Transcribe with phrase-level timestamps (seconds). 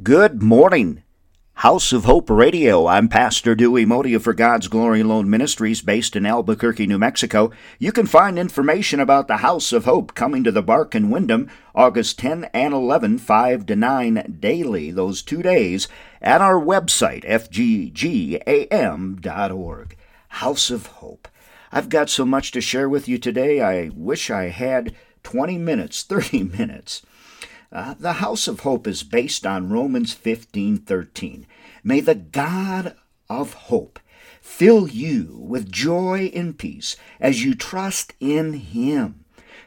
[0.00, 1.02] Good morning.
[1.54, 2.86] House of Hope Radio.
[2.86, 7.50] I'm Pastor Dewey Modia for God's Glory Alone Ministries based in Albuquerque, New Mexico.
[7.80, 11.50] You can find information about the House of Hope coming to the Bark and Windham
[11.74, 15.88] August 10 and 11, 5 to 9 daily, those two days,
[16.22, 18.36] at our website, fggam.org.
[20.28, 21.26] House of Hope.
[21.72, 24.94] I've got so much to share with you today, I wish I had
[25.24, 27.02] 20 minutes, 30 minutes.
[27.70, 31.46] Uh, the house of hope is based on Romans 15:13.
[31.84, 32.96] May the God
[33.28, 34.00] of hope
[34.40, 39.24] fill you with joy and peace as you trust in him.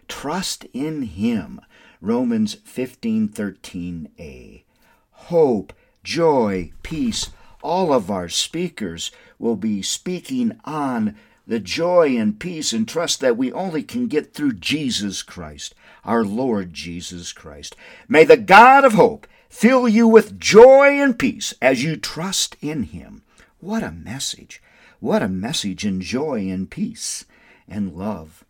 [0.08, 1.62] Trust in him.
[2.02, 4.64] Romans 15:13a.
[5.12, 5.73] Hope,
[6.04, 7.30] joy, peace.
[7.62, 11.16] All of our speakers will be speaking on
[11.52, 16.23] the joy and peace and trust that we only can get through Jesus Christ, our
[16.23, 17.76] Lord Jesus Christ.
[18.08, 22.84] May the God of hope fill you with joy and peace as you trust in
[22.84, 23.23] Him.
[23.59, 24.64] What a message!
[25.02, 27.25] What a message in joy and peace
[27.68, 28.45] and love.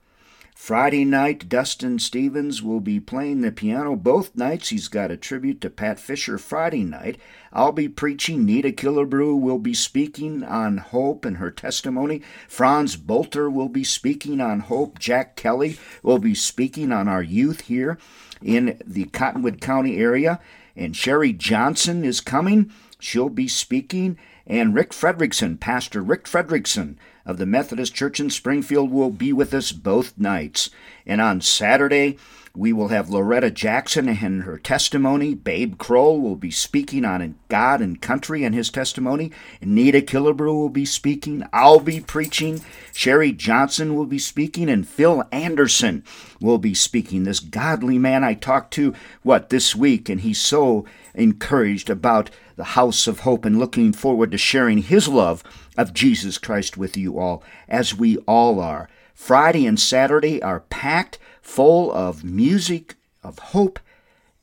[0.62, 3.95] Friday night, Dustin Stevens will be playing the piano.
[3.95, 7.20] Both nights, he's got a tribute to Pat Fisher Friday night.
[7.52, 8.45] I'll be preaching.
[8.45, 12.22] Nita Killebrew will be speaking on hope and her testimony.
[12.48, 15.00] Franz Bolter will be speaking on hope.
[15.00, 17.98] Jack Kelly will be speaking on our youth here
[18.40, 20.40] in the Cottonwood County area.
[20.75, 22.72] And Sherry Johnson is coming.
[23.00, 24.16] She'll be speaking.
[24.46, 29.53] And Rick Fredrickson, Pastor Rick Fredrickson, of the Methodist Church in Springfield will be with
[29.53, 30.69] us both nights.
[31.05, 32.17] And on Saturday,
[32.53, 35.33] we will have Loretta Jackson and her testimony.
[35.33, 39.31] Babe Kroll will be speaking on God and country and his testimony.
[39.61, 41.47] Nita Killebrew will be speaking.
[41.53, 42.61] I'll be preaching.
[42.94, 44.69] Sherry Johnson will be speaking.
[44.69, 46.03] And Phil Anderson
[46.41, 47.23] will be speaking.
[47.23, 52.63] This godly man I talked to, what, this week, and he's so encouraged about the
[52.66, 55.41] house of hope and looking forward to sharing his love
[55.77, 58.89] of Jesus Christ with you all, as we all are.
[59.13, 63.79] Friday and Saturday are packed full of music of hope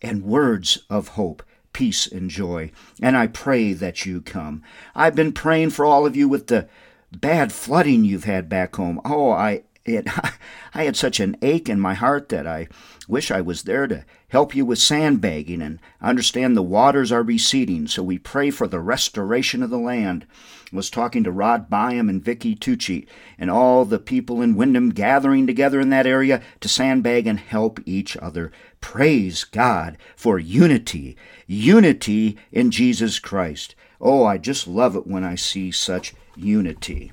[0.03, 1.42] and words of hope,
[1.72, 2.70] peace and joy.
[3.00, 4.62] And I pray that you come.
[4.94, 6.69] I've been praying for all of you with the
[7.10, 9.00] bad flooding you've had back home.
[9.04, 9.62] Oh, I
[9.97, 10.09] it,
[10.75, 12.69] I had such an ache in my heart that I
[13.09, 17.87] wish I was there to help you with sandbagging and understand the waters are receding,
[17.87, 20.27] so we pray for the restoration of the land.
[20.72, 23.06] I was talking to Rod Byam and Vicky Tucci
[23.38, 27.81] and all the people in Windham gathering together in that area to sandbag and help
[27.87, 28.53] each other.
[28.81, 31.16] Praise God for unity,
[31.47, 33.75] unity in Jesus Christ.
[34.00, 37.12] Oh, I just love it when I see such unity.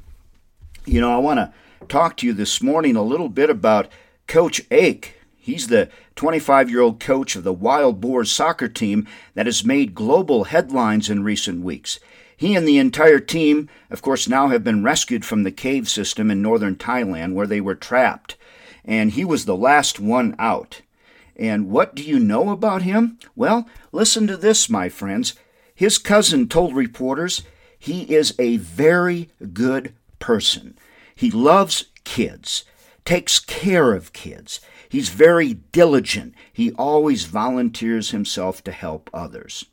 [0.86, 1.54] You know, I want to
[1.86, 3.90] talk to you this morning a little bit about
[4.28, 5.20] Coach Ake.
[5.38, 9.96] He's the 25 year old coach of the Wild Boars soccer team that has made
[9.96, 12.00] global headlines in recent weeks.
[12.36, 16.30] He and the entire team, of course, now have been rescued from the cave system
[16.30, 18.36] in northern Thailand where they were trapped.
[18.84, 20.82] And he was the last one out.
[21.36, 23.20] And what do you know about him?
[23.36, 25.36] Well, listen to this, my friends.
[25.74, 27.44] His cousin told reporters
[27.78, 30.78] he is a very good person.
[31.16, 32.66] He loves kids,
[33.06, 34.60] takes care of kids.
[34.90, 36.36] He's very diligent.
[36.52, 39.66] He always volunteers himself to help others.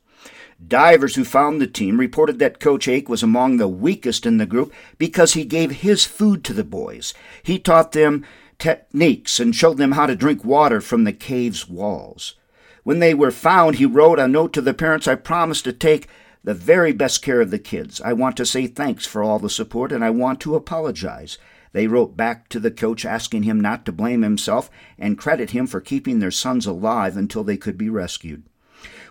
[0.65, 4.45] Divers who found the team reported that Coach Ake was among the weakest in the
[4.45, 7.13] group because he gave his food to the boys.
[7.41, 8.25] He taught them
[8.57, 12.35] techniques and showed them how to drink water from the cave's walls.
[12.83, 16.07] When they were found, he wrote a note to the parents I promised to take
[16.43, 18.01] the very best care of the kids.
[18.01, 21.37] I want to say thanks for all the support and I want to apologize.
[21.71, 25.67] They wrote back to the coach asking him not to blame himself and credit him
[25.67, 28.43] for keeping their sons alive until they could be rescued.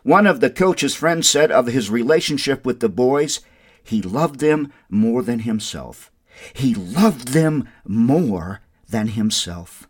[0.02, 3.40] One of the coach's friends said of his relationship with the boys,
[3.82, 6.10] he loved them more than himself.
[6.52, 9.88] He loved them more than himself.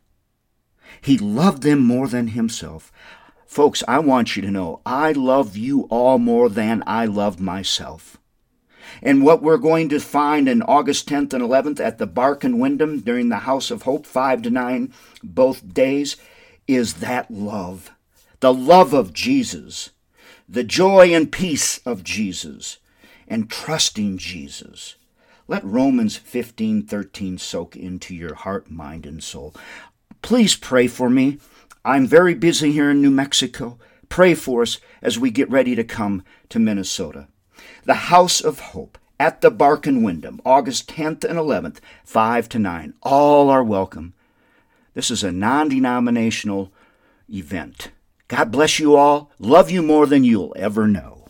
[1.00, 2.92] He loved them more than himself.
[3.52, 8.16] Folks, I want you to know I love you all more than I love myself.
[9.02, 12.58] And what we're going to find in August 10th and 11th at the Bark and
[12.58, 16.16] Windham during the House of Hope, 5 to 9, both days,
[16.66, 17.90] is that love.
[18.40, 19.90] The love of Jesus,
[20.48, 22.78] the joy and peace of Jesus,
[23.28, 24.94] and trusting Jesus.
[25.46, 29.54] Let Romans 15:13 soak into your heart, mind, and soul.
[30.22, 31.38] Please pray for me.
[31.84, 33.76] I'm very busy here in New Mexico.
[34.08, 37.26] Pray for us as we get ready to come to Minnesota.
[37.84, 42.58] The House of Hope at the Bark and Windham, August 10th and 11th, 5 to
[42.60, 42.94] 9.
[43.02, 44.14] All are welcome.
[44.94, 46.72] This is a non denominational
[47.28, 47.90] event.
[48.28, 49.32] God bless you all.
[49.40, 51.21] Love you more than you'll ever know.